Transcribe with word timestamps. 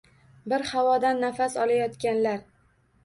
Bir 0.53 0.63
havodan 0.69 1.21
nafas 1.25 1.59
olayotganlar. 1.65 2.43